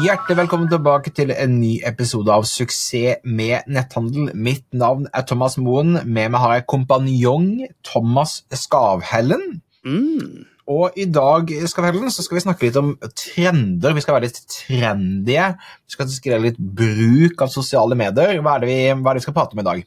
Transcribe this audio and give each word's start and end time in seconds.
Hjertelig 0.00 0.36
velkommen 0.38 0.68
tilbake 0.70 1.10
til 1.12 1.28
en 1.34 1.58
ny 1.60 1.74
episode 1.84 2.30
av 2.32 2.46
Suksess 2.48 3.20
med 3.26 3.66
netthandel. 3.68 4.30
Mitt 4.32 4.64
navn 4.72 5.04
er 5.12 5.26
Thomas 5.28 5.58
Moen. 5.60 5.98
Med 6.06 6.30
meg 6.32 6.40
har 6.40 6.54
jeg 6.54 6.64
kompanjong 6.72 7.48
Thomas 7.84 8.38
Skavhellen. 8.54 9.58
Mm. 9.84 10.46
Og 10.72 10.96
i 10.96 11.04
dag 11.04 11.52
Skavhellen, 11.68 12.08
så 12.14 12.24
skal 12.24 12.38
vi 12.38 12.44
snakke 12.46 12.68
litt 12.68 12.78
om 12.80 12.94
trender. 13.12 13.92
Vi 13.98 14.04
skal 14.06 14.16
være 14.16 14.30
litt 14.30 14.40
trendige. 14.54 15.50
Vi 15.84 15.96
skal 15.98 16.08
skrive 16.14 16.46
litt 16.46 16.62
bruk 16.80 17.44
av 17.44 17.52
sosiale 17.52 17.98
medier. 17.98 18.40
Hva 18.40 18.56
er 18.56 18.64
det 18.64 18.70
vi, 18.70 18.80
hva 18.94 19.10
er 19.10 19.18
det 19.18 19.20
vi 19.20 19.26
skal 19.26 19.36
prate 19.36 19.58
om 19.58 19.60
i 19.60 19.68
dag? 19.68 19.84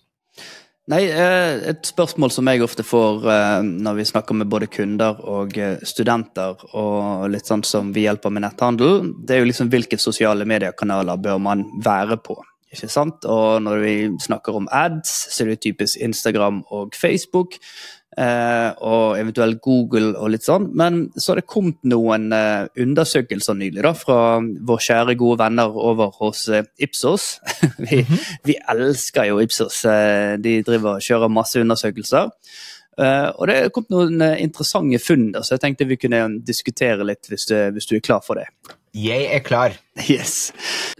Nei, 0.91 1.05
eh, 1.07 1.69
Et 1.69 1.85
spørsmål 1.87 2.31
som 2.31 2.47
jeg 2.51 2.63
ofte 2.63 2.83
får 2.83 3.27
eh, 3.31 3.61
når 3.63 3.99
vi 4.01 4.05
snakker 4.09 4.35
med 4.35 4.49
både 4.51 4.67
kunder 4.67 5.21
og 5.23 5.55
eh, 5.57 5.77
studenter, 5.87 6.59
og 6.75 7.29
litt 7.31 7.47
sånn 7.47 7.63
som 7.63 7.93
vi 7.95 8.03
hjelper 8.03 8.33
med 8.33 8.43
netthandel, 8.43 9.13
det 9.23 9.37
er 9.37 9.43
jo 9.43 9.47
liksom 9.47 9.71
hvilke 9.71 9.99
sosiale 10.01 10.43
mediekanaler 10.43 11.21
bør 11.23 11.39
man 11.39 11.63
være 11.85 12.19
på. 12.19 12.35
Ikke 12.73 12.89
sant? 12.91 13.25
Og 13.29 13.61
når 13.63 13.83
vi 13.83 13.95
snakker 14.25 14.55
om 14.57 14.69
ads, 14.71 15.11
så 15.33 15.43
er 15.43 15.53
det 15.53 15.61
typisk 15.63 16.01
Instagram 16.01 16.63
og 16.73 16.95
Facebook. 16.97 17.59
Eh, 18.17 18.71
og 18.85 19.15
eventuelt 19.17 19.57
Google 19.65 20.11
og 20.19 20.29
litt 20.35 20.45
sånn. 20.45 20.67
Men 20.77 21.07
så 21.17 21.31
har 21.31 21.41
det 21.41 21.49
kommet 21.49 21.79
noen 21.89 22.29
eh, 22.35 22.67
undersøkelser 22.83 23.57
nylig 23.57 23.81
da, 23.85 23.93
fra 23.97 24.19
våre 24.41 24.85
kjære, 24.85 25.17
gode 25.17 25.39
venner 25.41 25.73
over 25.73 26.13
hos 26.19 26.45
eh, 26.49 26.67
Ipsos. 26.77 27.39
vi, 27.85 28.03
vi 28.45 28.59
elsker 28.75 29.31
jo 29.31 29.41
Ipsos. 29.41 29.81
de 30.43 30.59
driver 30.67 30.99
og 30.99 31.07
kjører 31.07 31.33
masse 31.33 31.61
undersøkelser. 31.61 32.29
Eh, 33.01 33.29
og 33.33 33.49
det 33.49 33.57
er 33.57 33.73
kommet 33.73 33.93
noen 33.93 34.21
interessante 34.37 35.01
funn, 35.01 35.31
så 35.41 35.55
jeg 35.55 35.63
tenkte 35.63 35.89
vi 35.89 35.97
kunne 35.97 36.27
diskutere 36.45 37.05
litt 37.07 37.29
hvis 37.31 37.49
du, 37.49 37.57
hvis 37.73 37.89
du 37.89 37.97
er 37.97 38.05
klar 38.05 38.21
for 38.25 38.37
det. 38.37 38.49
Jeg 38.93 39.25
er 39.33 39.41
klar. 39.41 39.73
Yes. 40.09 40.51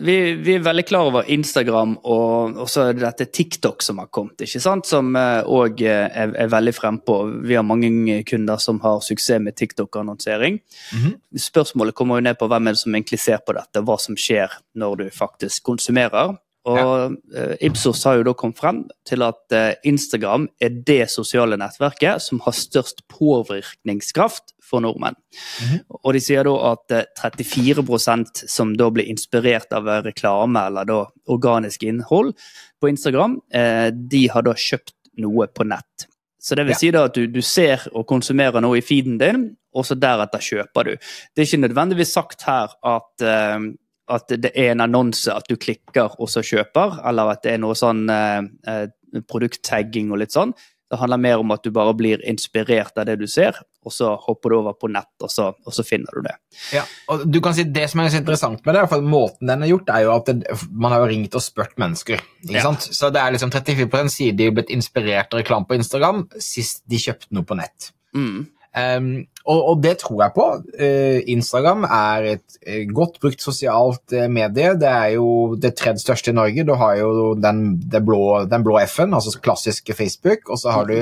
Vi, 0.01 0.15
vi 0.41 0.55
er 0.55 0.63
veldig 0.65 0.83
klar 0.89 1.09
over 1.11 1.27
Instagram 1.29 1.95
og 2.09 2.57
også 2.63 2.87
dette 2.97 3.27
TikTok 3.29 3.85
som 3.85 4.01
har 4.01 4.09
kommet, 4.13 4.41
ikke 4.41 4.61
sant? 4.61 4.89
som 4.89 5.11
òg 5.13 5.83
er, 5.85 6.33
er 6.33 6.49
veldig 6.49 6.73
frempå. 6.73 7.17
Vi 7.45 7.57
har 7.57 7.65
mange 7.65 8.23
kunder 8.29 8.61
som 8.61 8.81
har 8.81 9.01
suksess 9.05 9.41
med 9.45 9.57
TikTok-annonsering. 9.61 10.57
Mhm. 10.97 11.13
Spørsmålet 11.37 11.97
kommer 11.97 12.17
jo 12.17 12.27
ned 12.29 12.39
på 12.39 12.49
hvem 12.49 12.69
er 12.69 12.77
det 12.77 12.81
som 12.81 12.97
egentlig 12.97 13.21
ser 13.21 13.45
på 13.45 13.53
dette, 13.57 13.85
hva 13.85 13.99
som 14.01 14.17
skjer 14.17 14.57
når 14.73 15.03
du 15.03 15.05
faktisk 15.13 15.69
konsumerer. 15.69 16.33
Og 16.69 16.79
ja. 16.79 17.45
Ipsos 17.67 18.05
har 18.07 18.19
jo 18.19 18.25
da 18.29 18.33
kommet 18.39 18.59
frem 18.61 18.77
til 19.07 19.25
at 19.25 19.51
eh, 19.55 19.73
Instagram 19.89 20.45
er 20.63 20.77
det 20.87 21.09
sosiale 21.11 21.57
nettverket 21.59 22.23
som 22.23 22.39
har 22.45 22.55
størst 22.55 23.03
påvirkningskraft 23.11 24.53
for 24.63 24.83
nordmenn. 24.83 25.17
Mhm. 25.61 25.83
Og 25.99 26.15
de 26.15 26.21
sier 26.23 26.47
da 26.47 26.55
at 26.71 26.95
eh, 26.95 27.09
34% 27.19 28.45
som 28.47 28.73
da 28.79 28.89
blir 28.95 29.11
inspirert 29.11 29.75
av 29.75 29.91
reklame 30.07 30.67
eller 30.69 30.87
da 30.87 31.01
organisk 31.33 31.83
innhold 31.83 32.33
på 32.81 32.91
Instagram, 32.93 33.41
eh, 33.53 33.89
de 33.91 34.27
har 34.31 34.47
da 34.47 34.55
kjøpt 34.55 34.95
noe 35.23 35.47
på 35.51 35.67
nett. 35.67 36.07
Så 36.43 36.55
det 36.59 36.65
vil 36.67 36.75
si 36.75 36.89
da 36.91 37.05
at 37.07 37.15
du, 37.15 37.27
du 37.31 37.39
ser 37.45 37.85
og 37.93 38.07
konsumerer 38.09 38.63
noe 38.63 38.81
i 38.81 38.83
feeden 38.83 39.15
din, 39.21 39.45
og 39.73 39.85
så 39.87 39.95
deretter 39.95 40.43
kjøper 40.43 40.89
du. 40.89 40.97
Det 41.31 41.41
er 41.41 41.47
ikke 41.47 41.61
nødvendigvis 41.63 42.11
sagt 42.17 42.43
her 42.47 42.73
at 42.83 43.23
eh, 43.23 43.69
at 44.15 44.27
det 44.43 44.51
er 44.55 44.71
en 44.73 44.83
annonse 44.85 45.31
at 45.33 45.47
du 45.49 45.55
klikker 45.59 46.15
og 46.19 46.29
så 46.31 46.43
kjøper, 46.45 46.99
eller 47.09 47.33
at 47.35 47.43
det 47.45 47.55
er 47.55 47.63
noe 47.63 47.75
sånn 47.77 48.05
eh, 48.13 48.41
eh, 48.69 48.85
produkttagging 49.29 50.11
og 50.13 50.21
litt 50.23 50.33
sånn. 50.35 50.53
Det 50.93 50.99
handler 51.01 51.17
mer 51.17 51.41
om 51.41 51.49
at 51.55 51.63
du 51.65 51.71
bare 51.73 51.93
blir 51.97 52.21
inspirert 52.29 52.97
av 53.01 53.07
det 53.09 53.15
du 53.17 53.25
ser, 53.29 53.55
og 53.81 53.93
så 53.95 54.11
hopper 54.27 54.53
du 54.53 54.57
over 54.59 54.75
på 54.77 54.89
nett, 54.93 55.09
og 55.25 55.31
så, 55.33 55.47
og 55.65 55.73
så 55.73 55.81
finner 55.87 56.13
du 56.13 56.27
det. 56.27 56.35
Ja, 56.75 56.83
og 57.09 57.23
du 57.33 57.39
kan 57.41 57.55
si 57.57 57.65
Det 57.65 57.87
som 57.89 58.03
er 58.03 58.11
så 58.13 58.19
interessant 58.21 58.61
med 58.67 58.77
det, 58.77 58.83
for 58.91 59.01
måten 59.01 59.49
den 59.49 59.65
er 59.65 59.71
gjort, 59.71 59.89
er 59.89 60.05
jo 60.05 60.11
at 60.13 60.29
det, 60.29 60.57
man 60.69 60.93
har 60.93 61.07
ringt 61.09 61.33
og 61.39 61.41
spurt 61.41 61.73
mennesker. 61.81 62.21
ikke 62.45 62.59
Ja. 62.59 62.65
sant? 62.67 62.85
Så 62.93 63.09
det 63.13 63.23
er 63.23 63.33
liksom 63.33 63.49
34 63.55 64.09
sier 64.13 64.37
de 64.37 64.45
er 64.51 64.53
blitt 64.53 64.69
inspirert 64.69 65.33
av 65.33 65.41
reklame 65.41 65.65
på 65.65 65.79
Instagram 65.79 66.27
sist 66.37 66.83
de 66.85 67.01
kjøpte 67.01 67.31
noe 67.33 67.43
på 67.49 67.57
nett. 67.57 67.89
Mm. 68.13 68.45
Um, 68.73 69.27
og, 69.45 69.59
og 69.69 69.81
det 69.83 69.99
tror 70.01 70.23
jeg 70.23 70.33
på. 70.33 70.45
Uh, 70.79 71.19
Instagram 71.29 71.85
er 71.85 72.27
et 72.31 72.55
uh, 72.65 72.81
godt 72.95 73.19
brukt 73.21 73.43
sosialt 73.43 74.15
uh, 74.15 74.25
medie. 74.31 74.73
Det 74.81 74.89
er 74.89 75.13
jo 75.13 75.27
det 75.61 75.75
tredje 75.77 76.01
største 76.01 76.33
i 76.33 76.37
Norge. 76.37 76.65
Du 76.65 76.73
har 76.79 76.97
jo 76.97 77.33
den, 77.37 77.77
blå, 77.93 78.23
den 78.49 78.65
blå 78.65 78.79
F-en, 78.87 79.13
altså 79.13 79.37
klassiske 79.43 79.93
Facebook, 79.97 80.49
og 80.49 80.61
så 80.61 80.73
har 80.73 80.89
du 80.89 80.97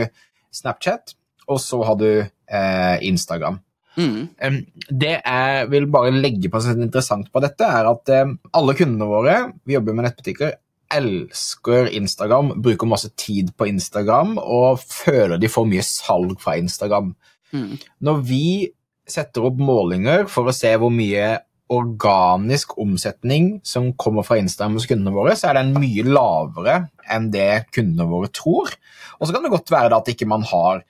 Snapchat, 0.52 1.16
og 1.48 1.62
så 1.64 1.80
har 1.88 1.96
du 1.96 2.08
Instagram. 3.08 3.62
Mm. 3.96 4.28
Um, 4.44 4.58
det 4.88 5.14
jeg 5.22 5.70
vil 5.72 5.88
bare 5.92 6.12
legge 6.12 6.52
på 6.52 6.60
som 6.60 6.76
er 6.76 6.90
interessant 6.90 7.32
på 7.32 7.40
dette, 7.44 7.64
er 7.64 7.88
at 7.88 8.12
alle 8.12 8.76
kundene 8.76 9.08
våre 9.08 9.38
vi 9.64 9.78
jobber 9.78 9.96
med 9.96 10.10
nettbutikker, 10.10 10.58
elsker 10.92 11.88
Instagram, 11.96 12.58
bruker 12.60 12.90
masse 12.90 13.14
tid 13.16 13.54
på 13.56 13.70
Instagram 13.72 14.36
og 14.42 14.82
føler 14.84 15.40
de 15.40 15.52
får 15.52 15.70
mye 15.72 15.86
salg 15.88 16.36
fra 16.44 16.58
Instagram. 16.60 17.14
Mm. 17.52 17.78
Når 18.08 18.22
vi 18.28 18.46
setter 19.12 19.48
opp 19.48 19.60
målinger 19.60 20.28
for 20.32 20.48
å 20.48 20.56
se 20.56 20.72
hvor 20.80 20.94
mye 20.94 21.40
organisk 21.72 22.74
omsetning 22.84 23.54
som 23.64 23.94
kommer 24.00 24.26
fra 24.28 24.38
Instagram 24.42 24.76
hos 24.76 24.88
kundene 24.90 25.14
våre, 25.16 25.36
så 25.40 25.50
er 25.50 25.62
den 25.62 25.76
mye 25.78 26.04
lavere 26.08 26.78
enn 27.12 27.30
det 27.32 27.68
kundene 27.76 28.10
våre 28.10 28.32
tror. 28.36 28.74
Og 29.20 29.28
så 29.28 29.36
kan 29.36 29.46
det 29.46 29.54
godt 29.54 29.72
være 29.72 30.02
at 30.02 30.12
ikke 30.12 30.28
man 30.30 30.44
har 30.52 30.84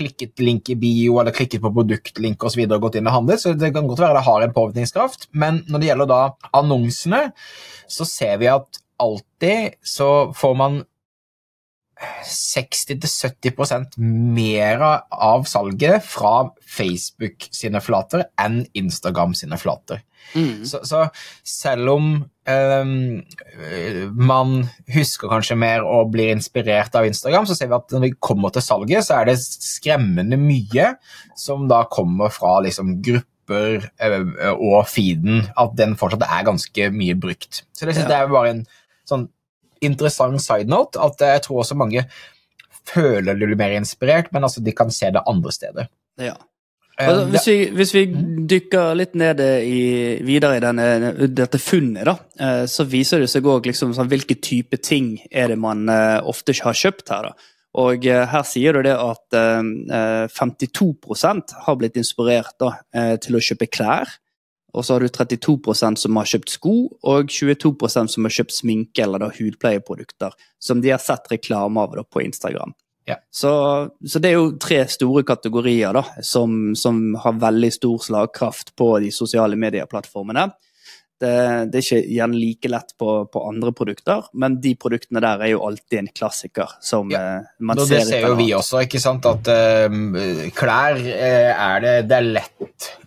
klikket 0.00 0.40
link 0.42 0.70
i 0.72 0.78
bio 0.80 1.18
eller 1.20 1.34
klikket 1.34 1.62
på 1.62 1.72
produktlink 1.74 2.44
videre 2.56 2.78
og 2.78 2.86
gått 2.86 3.00
inn 3.00 3.10
og 3.10 3.16
handlet, 3.18 3.42
så 3.42 3.54
det 3.58 3.72
kan 3.74 3.88
godt 3.90 4.02
være 4.02 4.18
det 4.18 4.26
har 4.26 4.44
en 4.44 4.54
påvirkningskraft. 4.56 5.28
Men 5.32 5.62
når 5.68 5.82
det 5.82 5.90
gjelder 5.90 6.10
da 6.10 6.20
annonsene, 6.56 7.22
så 7.90 8.06
ser 8.08 8.38
vi 8.40 8.50
at 8.50 8.80
alltid 9.00 9.78
så 9.86 10.30
får 10.36 10.56
man 10.58 10.82
60-70% 12.26 13.96
mer 14.00 14.82
av 15.10 15.44
salget 15.48 16.04
fra 16.06 16.50
Facebook 16.64 17.48
sine 17.54 17.80
flater 17.84 18.24
enn 18.40 18.62
Instagram 18.78 19.34
sine 19.36 19.58
flater. 19.60 20.00
Mm. 20.34 20.64
Så, 20.68 20.82
så 20.86 21.06
selv 21.46 21.92
om 21.94 22.10
um, 22.22 22.92
man 24.20 24.54
husker 24.94 25.32
kanskje 25.32 25.58
mer 25.60 25.84
og 25.86 26.12
blir 26.14 26.32
inspirert 26.34 26.94
av 26.98 27.08
Instagram, 27.08 27.48
så 27.48 27.56
ser 27.56 27.70
vi 27.70 27.78
at 27.78 27.96
når 27.96 28.06
vi 28.06 28.12
kommer 28.22 28.54
til 28.54 28.64
salget, 28.64 29.06
så 29.06 29.20
er 29.20 29.30
det 29.30 29.38
skremmende 29.42 30.38
mye 30.40 30.94
som 31.38 31.68
da 31.70 31.82
kommer 31.90 32.32
fra 32.34 32.58
liksom, 32.64 32.98
grupper 33.04 33.88
eh, 33.98 34.20
og 34.54 34.84
feeden, 34.88 35.48
at 35.58 35.74
den 35.78 35.96
fortsatt 35.98 36.24
er 36.28 36.46
ganske 36.46 36.90
mye 36.94 37.16
brukt. 37.18 37.64
Så 37.74 37.88
det 37.88 37.96
synes 37.96 38.08
Ja. 38.12 38.22
er 38.22 38.32
bare 38.32 38.54
en 38.54 38.64
sånn 39.08 39.28
interessant 39.80 40.42
side 40.42 40.68
note, 40.70 41.00
at 41.00 41.20
jeg 41.20 41.42
tror 41.46 41.62
også 41.64 41.78
mange 41.78 42.04
føler 42.90 43.36
de 43.36 43.46
blir 43.46 43.58
mer 43.58 43.74
inspirert, 43.76 44.30
men 44.32 44.46
altså 44.46 44.62
de 44.64 44.72
kan 44.76 44.90
se 44.94 45.10
det 45.12 45.22
andre 45.28 45.52
steder. 45.52 45.90
Ja. 46.20 46.34
Eh, 47.00 47.08
Altså, 47.08 47.24
hvis, 47.32 47.46
vi, 47.46 47.70
hvis 47.76 47.94
vi 47.94 48.06
Mm. 48.06 48.46
dykker 48.48 48.94
litt 48.96 49.14
ned 49.14 49.40
i, 49.40 50.20
videre 50.26 50.56
i 50.56 50.60
denne, 50.60 51.28
dette 51.28 51.58
funnet, 51.58 52.04
da, 52.04 52.16
eh, 52.38 52.64
så 52.66 52.84
viser 52.84 53.20
det 53.20 53.30
seg 53.30 53.46
òg 53.48 53.66
liksom, 53.66 53.94
sånn, 53.94 54.08
hvilke 54.10 54.36
type 54.40 54.76
ting 54.82 55.18
er 55.30 55.48
det 55.48 55.58
man 55.58 55.88
uh, 55.88 56.20
ofte 56.24 56.52
har 56.62 56.74
kjøpt 56.74 57.08
her. 57.08 57.22
da. 57.30 57.32
Og 57.80 58.04
uh, 58.06 58.24
her 58.26 58.42
sier 58.42 58.72
du 58.74 58.82
det 58.82 58.96
at 58.96 59.36
uh, 59.38 60.26
52% 60.28 61.54
har 61.66 61.76
blitt 61.76 61.96
inspirert 61.96 62.56
da, 62.58 62.74
til 63.22 63.36
å 63.36 63.44
kjøpe 63.44 63.70
klær. 63.70 64.08
Og 64.72 64.84
så 64.86 64.94
har 64.94 65.04
du 65.04 65.08
32% 65.08 65.98
som 66.04 66.20
har 66.20 66.28
kjøpt 66.30 66.54
sko, 66.54 66.74
og 67.02 67.32
22% 67.32 68.14
som 68.14 68.28
har 68.28 68.36
kjøpt 68.36 68.54
sminke 68.54 69.02
eller 69.04 69.24
da 69.24 69.32
hudpleieprodukter 69.34 70.36
som 70.62 70.82
de 70.84 70.92
har 70.94 71.02
sett 71.02 71.30
reklame 71.32 71.80
av 71.80 71.98
da, 71.98 72.04
på 72.04 72.22
Instagram. 72.22 72.74
Ja. 73.10 73.16
Så, 73.30 73.50
så 74.06 74.18
det 74.22 74.30
er 74.30 74.38
jo 74.38 74.50
tre 74.60 74.84
store 74.90 75.24
kategorier 75.26 75.94
da, 75.96 76.04
som, 76.22 76.74
som 76.78 77.14
har 77.18 77.38
veldig 77.42 77.72
stor 77.74 78.02
slagkraft 78.04 78.74
på 78.78 78.92
de 79.02 79.10
sosiale 79.14 79.58
medieplattformene. 79.58 80.50
Det, 81.20 81.32
det 81.68 81.80
er 81.80 81.84
ikke 81.84 82.12
gjerne 82.14 82.38
like 82.40 82.68
lett 82.72 82.94
på, 82.96 83.08
på 83.28 83.40
andre 83.44 83.74
produkter, 83.76 84.30
men 84.40 84.54
de 84.64 84.72
produktene 84.80 85.20
der 85.20 85.42
er 85.44 85.50
jo 85.52 85.64
alltid 85.66 85.98
en 85.98 86.08
klassiker 86.16 86.78
som 86.80 87.10
Ja. 87.12 87.20
eh, 87.20 87.50
man 87.60 87.82
ser 87.82 87.98
det 87.98 88.06
ser 88.08 88.24
jo 88.24 88.38
vi 88.38 88.46
også, 88.56 88.80
ikke 88.86 89.02
sant, 89.02 89.28
at 89.28 89.50
uh, 89.52 89.98
klær 90.56 90.96
uh, 90.96 91.50
er 91.66 91.84
det 91.84 91.94
Det 92.08 92.16
er 92.16 92.30
lett 92.38 92.59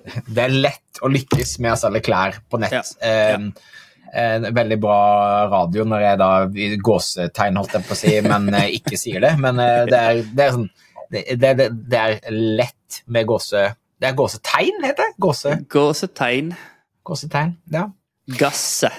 Det 0.04 0.42
er 0.44 0.52
lett 0.52 1.00
å 1.04 1.10
lykkes 1.12 1.58
med 1.64 1.76
å 1.76 1.80
selge 1.80 2.04
klær 2.04 2.42
på 2.52 2.60
nett. 2.62 2.94
Ja, 3.00 3.40
Eh, 4.14 4.36
en 4.36 4.46
veldig 4.54 4.78
bra 4.82 4.98
radio 5.50 5.86
når 5.90 6.04
jeg 6.04 6.18
da 6.22 6.30
i 6.46 6.66
gåsetegn, 6.78 7.56
holdt 7.58 7.78
jeg 7.80 7.86
på 7.88 7.96
å 7.96 7.98
si, 7.98 8.12
men 8.22 8.46
eh, 8.54 8.76
ikke 8.78 9.00
sier 9.00 9.24
det. 9.24 9.32
Men 9.42 9.62
eh, 9.62 9.86
det, 9.90 10.02
er, 10.02 10.20
det, 10.30 10.46
er 10.46 10.54
sånn, 10.54 10.68
det, 11.10 11.24
det, 11.42 11.70
det 11.90 12.02
er 12.02 12.38
lett 12.60 13.02
med 13.10 13.26
gåse... 13.30 13.72
Det 14.04 14.10
er 14.12 14.16
gåsetegn, 14.20 14.84
heter 14.84 15.08
det? 15.08 15.16
Gåse, 15.24 15.56
Gåsetegn, 15.72 16.54
gåsetegn, 17.08 17.54
ja. 17.72 17.88
gasse. 18.38 18.90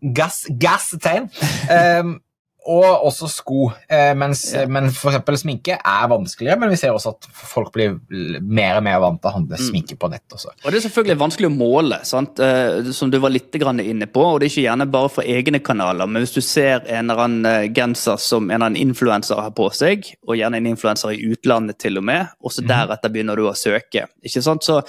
Gass, 0.00 0.42
gassetegn. 0.60 1.30
Um, 1.70 2.18
og 2.70 3.06
også 3.08 3.28
sko. 3.30 3.70
Eh, 3.90 4.12
mens, 4.18 4.44
Ja. 4.54 4.66
Men 4.70 4.88
eksempel 4.90 5.36
sminke 5.40 5.76
er 5.78 6.08
vanskeligere, 6.10 6.58
men 6.60 6.70
vi 6.70 6.76
ser 6.78 6.94
også 6.94 7.14
at 7.16 7.26
folk 7.34 7.72
blir 7.74 7.96
mer 8.40 8.78
og 8.78 8.84
mer 8.86 9.00
vant 9.02 9.20
til 9.20 9.30
å 9.30 9.34
handle 9.34 9.58
sminke 9.58 9.96
på 9.98 10.10
nett 10.10 10.22
også. 10.30 10.52
Og 10.64 10.70
Det 10.70 10.78
er 10.78 10.88
selvfølgelig 10.88 11.18
vanskelig 11.18 11.50
å 11.50 11.56
måle, 11.56 11.98
sant? 12.06 12.38
Eh, 12.40 12.90
som 12.92 13.10
du 13.10 13.18
var 13.18 13.30
litt 13.34 13.50
grann 13.52 13.80
inne 13.80 14.06
på. 14.06 14.22
og 14.22 14.40
Det 14.40 14.46
er 14.46 14.52
ikke 14.54 14.68
gjerne 14.68 14.90
bare 14.90 15.08
for 15.08 15.22
egne 15.24 15.60
kanaler, 15.60 16.06
men 16.06 16.22
hvis 16.22 16.34
du 16.34 16.40
ser 16.40 16.86
en 16.86 17.10
eller 17.10 17.24
annen 17.24 17.46
eh, 17.46 17.68
genser 17.68 18.16
som 18.18 18.50
en 18.50 18.54
eller 18.54 18.66
annen 18.70 18.88
influenser 18.88 19.40
har 19.40 19.50
på 19.50 19.68
seg, 19.74 20.06
og 20.28 20.36
gjerne 20.36 20.56
en 20.60 20.70
influenser 20.70 21.10
i 21.16 21.32
utlandet 21.32 21.78
til 21.78 21.98
og 21.98 22.04
med, 22.04 22.28
og 22.40 22.52
så 22.52 22.62
deretter 22.62 23.10
begynner 23.10 23.36
du 23.36 23.48
å 23.48 23.56
søke. 23.56 24.06
ikke 24.22 24.42
sant? 24.42 24.62
Så 24.62 24.80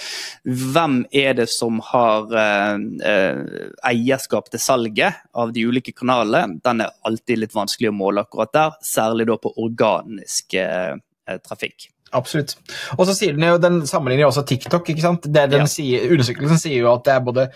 hvem 0.46 1.06
er 1.12 1.34
det 1.34 1.50
som 1.50 1.80
har 1.92 2.30
eh, 2.38 3.42
eierskap 3.90 4.50
til 4.52 4.60
salget 4.60 5.14
av 5.34 5.52
de 5.54 5.66
ulike 5.66 5.94
kanalene? 5.96 6.60
Den 6.64 6.82
er 6.82 6.94
alltid 7.08 7.40
litt 7.40 7.54
vanskelig 7.56 7.71
å 7.80 7.94
måle 7.94 8.22
akkurat 8.26 8.52
der, 8.54 8.72
særlig 8.84 9.28
da 9.28 9.38
på 9.38 9.54
organisk 9.58 10.54
eh, 10.54 10.96
eh, 11.28 11.38
trafikk. 11.38 11.88
Absolutt. 12.14 12.58
Og 13.00 13.06
så 13.08 13.16
sier 13.16 13.34
den 13.34 13.48
jo, 13.48 13.58
den 13.58 13.88
sammenligner 13.88 14.26
jo 14.26 14.32
også 14.34 14.46
TikTok. 14.46 14.90
ikke 14.90 15.02
sant? 15.02 15.22
Det 15.24 15.50
den 15.50 15.60
Ja. 15.62 15.66
sier, 15.66 16.10
undersøkelsen 16.12 16.60
sier 16.60 16.80
jo 16.82 16.94
at 16.94 17.04
det 17.06 17.14
er 17.14 17.20
både 17.22 17.52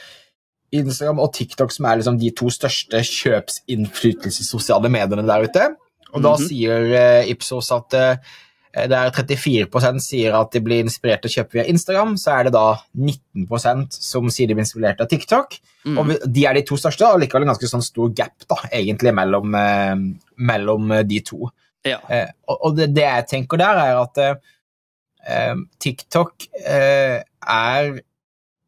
Instagram 0.72 1.20
og 1.20 1.34
TikTok 1.34 1.72
som 1.72 1.86
er 1.86 1.98
liksom 1.98 2.18
de 2.20 2.32
to 2.32 2.46
største 2.50 3.02
kjøpsinnflytelsessosiale 3.04 4.90
mediene 4.90 5.26
der 5.28 5.44
ute. 5.44 5.76
Og 6.14 6.22
da 6.24 6.36
Mhm. 6.36 6.48
sier 6.48 6.94
eh, 6.96 7.30
Ipsos 7.32 7.72
at 7.72 7.94
eh, 8.76 8.86
det 8.92 9.00
er 9.00 9.14
34% 9.16 10.04
sier 10.04 10.36
at 10.38 10.52
de 10.54 10.62
blir 10.64 10.84
inspirert 10.84 11.24
til 11.24 11.32
å 11.32 11.36
kjøpe 11.40 11.58
via 11.58 11.68
Instagram, 11.72 12.16
så 12.22 12.36
er 12.38 12.48
det 12.50 12.54
da 12.56 12.68
19% 12.94 13.96
som 13.96 14.30
sier 14.30 14.48
de 14.52 14.58
blir 14.58 14.66
inspirert 14.68 15.02
av 15.02 15.10
TikTok. 15.12 15.58
Mm. 15.86 16.00
Og 16.02 16.16
de 16.26 16.46
er 16.50 16.58
de 16.60 16.66
to 16.68 16.78
største, 16.82 17.06
og 17.08 17.22
likevel 17.22 17.46
en 17.46 17.54
ganske 17.54 17.70
sånn 17.70 17.86
stor 17.86 18.10
gap 18.18 18.48
da, 18.50 18.58
egentlig 18.72 19.14
mellom, 19.16 19.56
eh, 19.60 19.96
mellom 20.52 20.92
eh, 21.00 21.06
de 21.08 21.22
to. 21.26 21.48
Ja. 21.86 22.00
Eh, 22.10 22.28
og 22.50 22.76
det, 22.80 22.90
det 22.98 23.06
jeg 23.06 23.30
tenker 23.30 23.62
der, 23.62 23.78
er 23.78 24.00
at 24.02 24.22
eh, 24.26 25.56
TikTok 25.84 26.48
eh, 26.66 27.22
er 27.22 27.92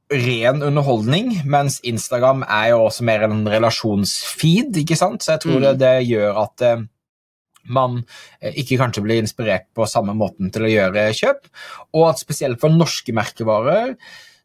ren 0.08 0.62
underholdning, 0.64 1.34
mens 1.50 1.82
Instagram 1.84 2.46
er 2.48 2.70
jo 2.72 2.84
også 2.86 3.04
mer 3.04 3.26
en 3.26 3.42
relasjonsfeed, 3.50 4.78
ikke 4.80 4.96
sant? 4.96 5.26
Så 5.26 5.34
jeg 5.34 5.42
tror 5.44 5.58
Mm. 5.58 5.66
det, 5.66 5.74
det 5.82 5.96
gjør 6.08 6.38
at 6.46 6.64
man 7.74 8.02
eh, 8.40 8.56
ikke 8.64 8.80
kanskje 8.82 9.04
blir 9.06 9.22
inspirert 9.22 9.68
på 9.76 9.88
samme 9.90 10.16
måten 10.18 10.52
til 10.54 10.68
å 10.68 10.72
gjøre 10.72 11.10
kjøp, 11.18 11.52
og 11.98 12.10
at 12.12 12.24
spesielt 12.24 12.62
for 12.62 12.74
norske 12.74 13.16
merkevarer 13.16 13.96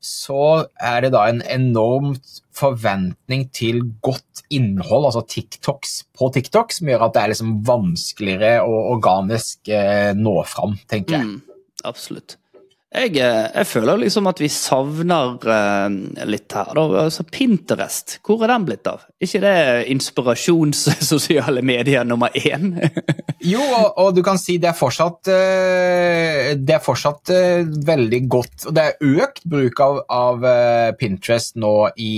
så 0.03 0.67
er 0.83 1.05
det 1.05 1.13
da 1.15 1.29
en 1.31 1.41
enormt 1.47 2.41
forventning 2.59 3.47
til 3.55 3.85
godt 4.03 4.43
innhold, 4.53 5.07
altså 5.07 5.23
TikToks 5.31 5.95
på 6.19 6.29
TikTok, 6.35 6.75
som 6.75 6.91
gjør 6.91 7.07
at 7.07 7.15
det 7.15 7.23
er 7.23 7.33
liksom 7.33 7.55
vanskeligere 7.69 8.67
å 8.67 8.81
organisk 8.97 9.71
eh, 9.71 10.11
nå 10.19 10.35
fram, 10.51 10.75
tenker 10.91 11.21
jeg. 11.21 11.31
Mm, 11.31 11.67
absolutt. 11.87 12.37
Jeg, 12.93 13.15
eh, 13.17 13.47
jeg 13.49 13.69
føler 13.71 14.03
liksom 14.03 14.27
at 14.29 14.41
vi 14.43 14.49
savner 14.53 15.39
eh, 15.49 15.95
litt 16.29 16.53
her. 16.53 16.77
Altså 16.77 17.25
Pinterest, 17.25 18.19
hvor 18.27 18.45
er 18.45 18.53
den 18.53 18.67
blitt 18.69 18.89
av? 18.91 19.07
ikke 19.23 19.41
det 19.41 19.55
inspirasjonssosiale 19.95 21.63
medier 21.73 22.05
nummer 22.05 22.35
én? 22.37 22.75
Jo, 23.53 23.63
og, 23.63 23.97
og 23.99 24.11
du 24.15 24.21
kan 24.23 24.39
si 24.39 24.59
det 24.63 24.69
er 24.71 24.77
fortsatt 24.79 25.27
eh, 25.33 26.53
Det 26.55 26.77
er 26.77 26.83
fortsatt 26.85 27.33
veldig 27.87 28.21
godt 28.31 28.69
Og 28.69 28.77
det 28.77 28.85
er 28.85 29.17
økt 29.25 29.43
bruk 29.51 29.83
av, 29.83 29.99
av 30.15 30.47
Pinterest 31.01 31.57
nå 31.59 31.75
i 31.99 32.13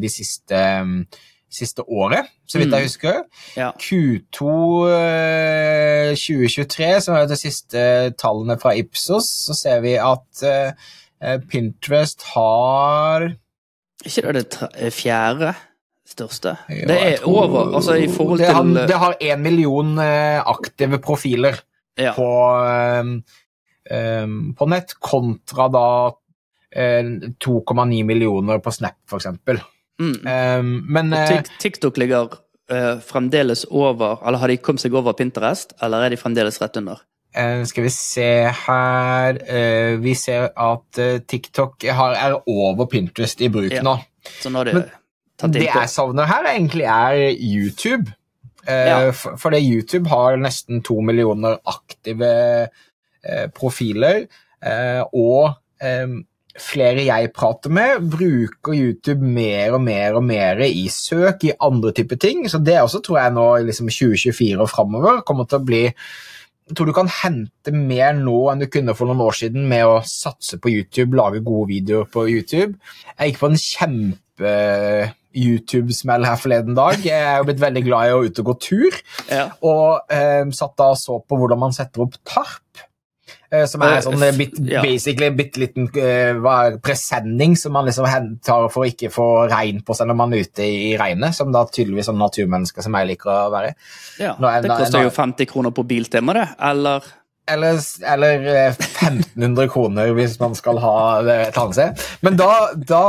de 0.00 0.10
siste, 0.12 0.56
mm, 0.56 0.96
siste 1.54 1.84
året, 1.88 2.28
så 2.48 2.58
vidt 2.58 2.72
jeg 2.72 2.80
Mm. 2.82 2.86
husker. 2.88 3.22
ja. 3.56 3.70
Q2 3.78 4.52
eh, 4.92 6.14
2023, 6.16 7.00
som 7.04 7.16
er 7.16 7.26
de 7.30 7.36
siste 7.40 7.82
tallene 8.20 8.58
fra 8.60 8.74
Ipsos, 8.78 9.28
så 9.46 9.54
ser 9.56 9.80
vi 9.84 9.96
at 10.00 10.42
eh, 10.42 10.72
eh, 11.22 11.38
Pinterest 11.48 12.22
har 12.34 13.28
ikke 14.04 14.32
det 14.34 14.46
det 14.50 14.92
fjerde 14.92 15.52
største? 16.12 16.56
Jo, 16.68 16.86
det 16.90 16.96
er 17.00 17.16
tror- 17.22 17.44
over, 17.46 17.74
altså 17.78 17.94
i 17.96 18.08
forhold 18.10 18.38
det 18.42 18.48
har, 18.50 18.62
til 18.62 18.88
det 18.90 18.98
har 18.98 19.14
én 19.22 19.38
million 19.44 19.98
eh, 19.98 20.40
aktive 20.44 20.98
profiler. 20.98 21.60
ja. 21.98 22.12
på, 22.16 22.26
um, 23.92 24.54
på 24.56 24.66
nett, 24.70 24.94
kontra 25.00 25.66
da 25.72 25.86
eh, 26.74 27.04
2,9 27.42 28.02
millioner 28.08 28.58
på 28.64 28.72
Snap, 28.72 28.96
for 29.08 29.20
eksempel. 29.20 29.60
Mm. 30.02 30.58
Um, 30.58 30.70
men 30.92 31.12
eh, 31.16 31.42
TikTok 31.62 31.98
ligger 32.00 32.36
eh, 32.70 32.98
fremdeles 33.04 33.64
over 33.70 34.18
Eller 34.26 34.42
har 34.42 34.52
de 34.52 34.58
kommet 34.58 34.82
seg 34.82 34.94
over 34.98 35.14
Pinterest, 35.18 35.74
eller 35.82 36.06
er 36.06 36.14
de 36.14 36.20
fremdeles 36.20 36.60
rett 36.62 36.78
under? 36.80 37.02
eh, 37.34 37.62
skal 37.68 37.86
vi 37.86 37.92
se 37.94 38.30
her 38.66 39.38
Vi 40.02 40.14
ser 40.18 40.50
at 40.50 41.00
TikTok 41.28 41.86
har, 41.88 42.16
er 42.18 42.36
over 42.46 42.86
Pinterest 42.86 43.40
i 43.40 43.48
bruk 43.52 43.72
Ja. 43.72 43.84
nå. 43.86 43.96
Så 44.40 44.50
nå 44.52 44.60
har 44.62 44.70
de 44.70 44.82
tatt 45.38 45.54
Det 45.54 45.64
jeg 45.66 45.88
savner 45.90 46.28
her, 46.28 46.50
egentlig 46.52 46.84
er 46.84 47.22
YouTube. 47.38 48.12
Ja. 48.62 49.10
for, 49.10 49.34
fordi 49.40 49.58
YouTube 49.58 50.06
har 50.08 50.36
nesten 50.38 50.84
to 50.86 51.00
millioner 51.02 51.56
aktive 51.66 52.68
profiler, 53.56 54.28
og 55.10 55.56
eh, 55.82 56.06
flere 56.60 57.04
jeg 57.06 57.30
prater 57.36 57.70
med, 57.72 58.10
bruker 58.12 58.72
YouTube 58.76 59.22
mer 59.24 59.72
og 59.78 59.82
mer 59.86 60.12
og 60.18 60.24
mer 60.28 60.60
i 60.66 60.84
søk, 60.92 61.44
i 61.48 61.54
andre 61.64 61.92
typer 61.96 62.16
ting. 62.20 62.44
Så 62.50 62.58
det 62.64 62.76
også 62.82 63.00
tror 63.04 63.18
jeg 63.22 63.32
nå 63.38 63.46
i 63.56 63.64
liksom 63.70 63.86
2024 63.88 64.60
og 64.60 64.68
framover 64.72 65.22
kommer 65.28 65.44
til 65.48 65.58
å 65.60 65.66
bli 65.70 65.84
jeg 66.62 66.76
tror 66.78 66.86
du 66.88 66.92
kan 66.94 67.08
hente 67.10 67.72
mer 67.74 68.12
nå 68.16 68.36
enn 68.52 68.60
du 68.62 68.66
kunne 68.70 68.94
for 68.96 69.06
noen 69.10 69.20
år 69.24 69.34
siden 69.36 69.64
med 69.68 69.82
å 69.84 69.96
satse 70.06 70.56
på 70.62 70.70
YouTube, 70.70 71.16
lage 71.18 71.40
gode 71.44 71.68
videoer 71.72 72.04
på 72.08 72.22
YouTube. 72.30 72.76
Jeg 73.18 73.28
gikk 73.32 73.40
på 73.42 73.48
en 73.50 73.58
kjempe-YouTube-smell 73.60 76.24
her 76.28 76.36
forleden 76.40 76.74
dag. 76.78 76.96
Jeg 77.04 77.18
er 77.18 77.36
jo 77.40 77.46
blitt 77.50 77.60
veldig 77.62 77.82
glad 77.86 78.02
i 78.08 78.12
å 78.14 78.22
ut 78.24 78.40
og 78.42 78.46
gå 78.50 78.54
tur, 78.68 78.92
Ja. 79.30 79.44
og 79.60 79.88
eh, 80.12 80.44
satt 80.54 80.76
da 80.78 80.86
og 80.94 80.98
så 81.02 81.14
på 81.26 81.34
hvordan 81.40 81.58
man 81.66 81.72
setter 81.76 81.98
opp 82.06 82.14
tarp. 82.24 82.70
Eh, 83.50 83.64
Som 83.66 83.82
er 83.82 83.96
Eh, 83.96 84.00
sånn 84.00 84.38
bit, 84.38 84.54
basically 84.82 85.26
en 85.26 85.36
bitte 85.36 85.60
liten 85.60 85.88
eh, 85.96 86.76
presenning 86.82 87.56
som 87.56 87.72
man 87.72 87.84
liksom 87.86 88.06
tar 88.42 88.68
for 88.72 88.84
å 88.84 88.88
ikke 88.90 89.10
få 89.12 89.48
regn 89.50 89.82
på 89.84 89.94
seg 89.94 90.08
når 90.08 90.16
man 90.16 90.32
er 90.32 90.44
ute 90.46 90.62
i 90.66 90.96
regnet, 90.96 91.34
som 91.34 91.52
da 91.52 91.64
tydeligvis 91.66 92.06
sånn 92.10 92.18
naturmennesker 92.18 92.82
som 92.82 92.92
jeg 92.94 93.06
liker 93.14 93.30
å 93.30 93.50
være. 93.52 93.74
ja. 94.18 94.34
Det 94.38 94.70
er- 94.70 94.78
koster 94.78 95.02
jo 95.02 95.10
50 95.10 95.46
kroner 95.46 95.70
på 95.70 95.84
Biltema, 95.86 96.32
det. 96.34 96.48
Eller 96.60 97.02
Eller, 97.50 97.80
eller 98.06 98.44
eh, 98.46 98.76
1500 99.02 99.66
kroner 99.72 100.12
hvis 100.14 100.36
man 100.40 100.52
skal 100.54 100.78
ha 100.78 100.92
et 101.48 101.56
annet 101.58 101.74
sted. 101.74 102.02
Men 102.22 102.36
da, 102.38 102.48
da 102.86 103.00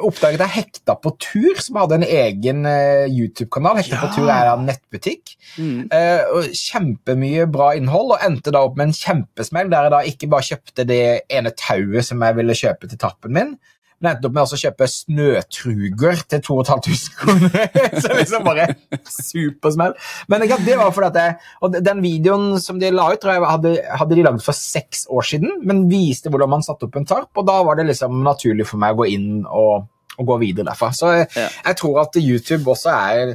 oppdaget 0.00 0.40
jeg 0.40 0.54
Hekta 0.54 0.94
på 1.02 1.12
tur, 1.20 1.60
som 1.60 1.76
hadde 1.82 1.98
en 2.00 2.06
egen 2.08 2.64
eh, 2.66 3.04
YouTube-kanal. 3.12 3.76
Hekta 3.82 3.98
Ja. 3.98 4.00
på 4.06 4.10
tur 4.16 4.30
er 4.32 4.52
en 4.54 4.64
nettbutikk. 4.70 5.34
mm, 5.58 5.88
Eh, 5.92 6.22
og 6.32 6.48
kjempemye 6.56 7.44
bra 7.52 7.70
innhold, 7.76 8.16
og 8.16 8.24
endte 8.24 8.52
da 8.54 8.64
opp 8.64 8.76
med 8.80 8.88
en 8.88 8.96
kjempesmell 8.96 9.70
der 9.72 9.88
jeg 9.88 9.94
da 9.94 10.00
ikke 10.14 10.30
bare 10.32 10.48
kjøpte 10.48 10.86
det 10.88 11.02
ene 11.28 11.52
tauet 11.56 12.04
som 12.08 12.24
jeg 12.24 12.36
ville 12.40 12.56
kjøpe 12.56 12.88
til 12.88 12.98
tappen 13.04 13.32
min, 13.36 13.52
men 14.00 14.12
endte 14.14 14.28
opp 14.28 14.34
med 14.36 14.44
å 14.54 14.58
kjøpe 14.60 14.86
snøtruger 14.90 16.20
til 16.30 16.42
2500 16.46 17.16
kroner. 17.18 17.68
Så 18.04 18.14
liksom 18.14 18.44
bare 18.46 18.66
supersmell. 19.10 19.94
Men 20.30 20.44
ikke, 20.46 20.60
det 20.66 20.76
var 20.78 20.92
fordi 20.94 21.10
at 21.10 21.18
jeg, 21.22 21.36
og 21.66 21.76
den 21.90 22.02
videoen 22.04 22.48
som 22.62 22.78
de 22.80 22.90
la 22.94 23.08
ut, 23.12 23.20
tror 23.22 23.34
jeg 23.36 23.46
hadde, 23.50 23.74
hadde 24.02 24.18
de 24.18 24.26
lagd 24.26 24.44
for 24.44 24.56
seks 24.58 25.06
år 25.10 25.26
siden, 25.32 25.56
men 25.66 25.86
viste 25.90 26.30
hvordan 26.32 26.52
man 26.56 26.64
satte 26.66 26.88
opp 26.88 26.98
en 27.00 27.08
tarp, 27.08 27.30
og 27.38 27.48
da 27.48 27.58
var 27.66 27.78
det 27.80 27.88
liksom 27.90 28.20
naturlig 28.26 28.68
for 28.70 28.80
meg 28.82 28.94
å 28.96 29.02
gå 29.02 29.08
inn 29.16 29.30
og, 29.46 29.88
og 30.18 30.30
gå 30.32 30.38
videre 30.46 30.70
derfra. 30.70 30.92
Så 30.94 31.12
jeg, 31.16 31.30
Ja. 31.38 31.48
jeg 31.70 31.80
tror 31.82 32.02
at 32.06 32.18
YouTube 32.22 32.64
også 32.74 32.94
er 32.94 33.34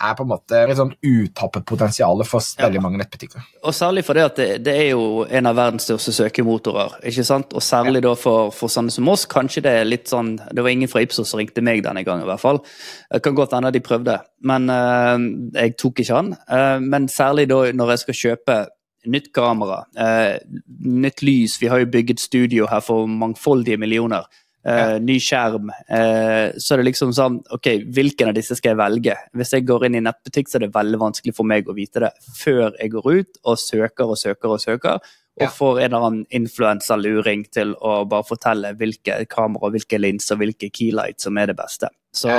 er 0.00 0.14
på 0.14 0.24
en 0.26 0.28
måte 0.28 0.58
et 0.60 0.76
sånn 0.76 0.92
utappet 1.02 1.64
potensial 1.64 2.22
for 2.24 2.40
Ja. 2.40 2.66
veldig 2.66 2.82
mange 2.82 2.98
nettbutikker. 3.00 3.40
Og 3.64 3.72
særlig 3.74 4.04
fordi 4.04 4.20
at 4.24 4.36
det, 4.36 4.64
det 4.64 4.74
er 4.76 4.90
jo 4.90 5.24
en 5.24 5.46
av 5.46 5.56
verdens 5.56 5.84
største 5.88 6.12
søkemotorer. 6.12 7.00
ikke 7.02 7.24
sant? 7.24 7.52
Og 7.54 7.62
særlig 7.62 8.02
da 8.02 8.14
for, 8.14 8.50
for 8.50 8.68
sånne 8.68 8.92
som 8.92 9.08
oss, 9.08 9.26
kanskje 9.26 9.62
det 9.62 9.72
er 9.72 9.84
litt 9.88 10.08
sånn 10.08 10.36
Det 10.36 10.62
var 10.62 10.70
ingen 10.70 10.88
fra 10.88 11.00
Ipsos 11.00 11.28
som 11.30 11.38
ringte 11.40 11.62
meg 11.62 11.82
denne 11.82 12.04
gangen, 12.04 12.24
i 12.24 12.30
hvert 12.30 12.40
fall. 12.40 12.60
Det 13.12 13.22
kan 13.22 13.34
godt 13.34 13.52
hende 13.56 13.72
de 13.72 13.80
prøvde, 13.80 14.20
men 14.42 14.68
eh, 14.70 15.62
jeg 15.62 15.76
tok 15.76 16.00
ikke 16.00 16.14
han. 16.14 16.32
Uh, 16.50 16.78
men 16.80 17.08
særlig 17.08 17.48
da 17.48 17.72
når 17.72 17.94
jeg 17.94 17.98
skal 18.04 18.14
kjøpe 18.14 18.56
nytt 19.06 19.32
kamera, 19.32 19.84
eh, 19.96 20.38
nytt 20.82 21.22
lys 21.22 21.60
Vi 21.60 21.68
har 21.68 21.78
jo 21.78 21.86
bygget 21.86 22.20
studio 22.20 22.66
her 22.66 22.80
for 22.80 23.06
mangfoldige 23.06 23.78
millioner. 23.78 24.26
Ja. 24.66 24.96
Ny 24.98 25.18
skjerm. 25.22 25.68
Uh, 25.86 26.50
så 26.58 26.74
er 26.74 26.80
det 26.80 26.88
liksom 26.88 27.12
sånn 27.14 27.36
Ok, 27.54 27.68
hvilken 27.94 28.32
av 28.32 28.34
disse 28.34 28.56
skal 28.58 28.72
jeg 28.72 28.80
velge? 28.80 29.14
Hvis 29.38 29.52
jeg 29.54 29.66
går 29.68 29.86
inn 29.86 30.00
i 30.00 30.02
nettbutikk, 30.02 30.50
så 30.50 30.58
er 30.58 30.66
det 30.66 30.72
veldig 30.74 30.98
vanskelig 31.04 31.36
for 31.36 31.46
meg 31.46 31.68
å 31.70 31.76
vite 31.76 32.02
det 32.02 32.10
før 32.40 32.72
jeg 32.74 32.90
går 32.96 33.06
ut 33.20 33.40
og 33.44 33.60
søker 33.62 34.10
og 34.10 34.18
søker 34.18 34.56
og 34.56 34.60
søker. 34.64 34.98
og 35.36 35.44
Ja. 35.44 35.50
får 35.52 35.78
en 35.80 35.84
eller 35.92 36.06
annen 36.06 36.26
influensaluring 36.32 37.44
til 37.52 37.74
å 37.74 38.08
bare 38.08 38.24
fortelle 38.24 38.72
hvilke 38.74 39.18
kamera, 39.28 39.68
hvilke 39.70 40.00
linser, 40.00 40.38
hvilke 40.40 40.70
keylight 40.72 41.20
som 41.20 41.36
er 41.36 41.46
det 41.50 41.56
beste. 41.58 41.90
Så 42.16 42.30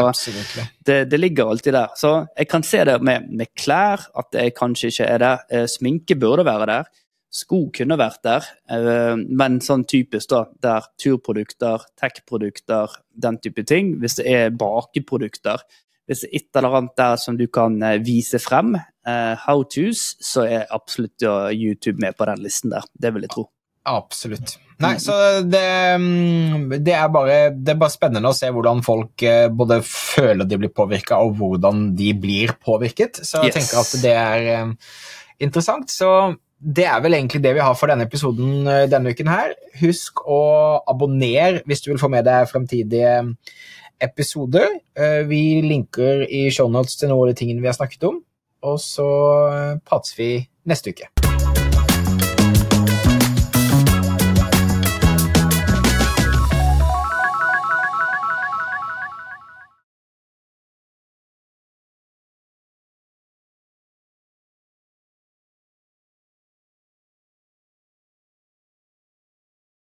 det, 0.84 1.10
det 1.12 1.20
ligger 1.20 1.52
alltid 1.52 1.74
der. 1.74 1.94
Så 1.96 2.28
jeg 2.36 2.48
kan 2.50 2.64
se 2.64 2.84
det 2.90 3.02
med, 3.06 3.30
med 3.30 3.48
klær, 3.56 4.08
at 4.18 4.32
det 4.34 4.56
kanskje 4.58 4.90
ikke 4.90 5.06
er 5.14 5.20
der. 5.22 5.38
Eh, 5.52 5.68
Sminke 5.70 6.18
burde 6.18 6.46
være 6.48 6.66
der. 6.66 6.90
Sko 7.34 7.66
kunne 7.76 7.98
vært 8.00 8.22
der, 8.24 8.46
eh, 8.72 9.16
men 9.18 9.60
sånn 9.62 9.84
typisk 9.86 10.30
da, 10.32 10.46
der 10.64 10.86
turprodukter, 10.98 11.84
tech-produkter, 12.00 12.94
den 13.20 13.38
type 13.44 13.66
ting. 13.68 13.98
Hvis 14.00 14.16
det 14.22 14.26
er 14.32 14.50
bakeprodukter, 14.56 15.60
hvis 16.08 16.22
det 16.24 16.30
er 16.32 16.38
et 16.40 16.62
eller 16.62 16.78
annet 16.80 16.96
der 16.98 17.18
som 17.20 17.36
du 17.38 17.46
kan 17.52 17.76
eh, 17.84 17.98
vise 18.00 18.40
frem, 18.40 18.76
eh, 18.78 19.36
how 19.44 19.64
to's, 19.68 20.14
så 20.24 20.46
er 20.48 20.72
absolutt 20.72 21.22
YouTube 21.52 22.00
med 22.00 22.16
på 22.18 22.26
den 22.32 22.42
listen 22.48 22.72
der. 22.72 22.88
Det 22.98 23.14
vil 23.14 23.28
jeg 23.28 23.34
tro. 23.36 23.50
Absolutt. 23.88 24.58
Nei, 24.80 24.96
så 25.02 25.14
det, 25.44 26.00
mm, 26.00 26.70
det, 26.84 26.94
er 26.94 27.08
bare, 27.10 27.38
det 27.56 27.72
er 27.74 27.80
bare 27.82 27.92
spennende 27.94 28.30
å 28.30 28.36
se 28.36 28.50
hvordan 28.54 28.84
folk 28.86 29.24
både 29.58 29.80
føler 29.84 30.46
de 30.46 30.60
blir 30.62 30.70
påvirka, 30.76 31.18
og 31.24 31.36
hvordan 31.40 31.96
de 31.98 32.12
blir 32.14 32.54
påvirket. 32.64 33.20
Så 33.26 33.42
jeg 33.44 33.56
Yes. 33.56 33.56
tenker 33.56 33.80
at 33.80 34.02
det 34.04 34.12
er 34.14 34.76
interessant. 35.40 35.90
Så 35.90 36.36
det 36.58 36.86
er 36.90 37.02
vel 37.04 37.14
egentlig 37.14 37.42
det 37.44 37.54
vi 37.58 37.64
har 37.64 37.76
for 37.78 37.92
denne 37.92 38.08
episoden 38.08 38.68
eh, 38.68 38.86
denne 38.90 39.14
uken 39.14 39.30
her. 39.30 39.54
Husk 39.82 40.24
å 40.26 40.42
abonnere 40.90 41.62
hvis 41.70 41.84
du 41.86 41.92
vil 41.92 42.02
få 42.02 42.10
med 42.12 42.26
deg 42.28 42.50
fremtidige 42.50 43.14
episoder. 44.02 44.80
Eh, 44.98 45.22
Vi 45.30 45.62
linker 45.66 46.26
i 46.26 46.48
shownotes 46.54 46.98
til 46.98 47.14
noen 47.14 47.28
av 47.28 47.34
de 47.34 47.40
tingene 47.44 47.62
vi 47.62 47.70
har 47.70 47.78
snakket 47.78 48.10
om, 48.10 48.22
og 48.66 48.82
så 48.82 49.10
eh, 49.52 49.78
prates 49.86 50.18
vi 50.18 50.32
neste 50.68 50.94
uke. 50.94 51.17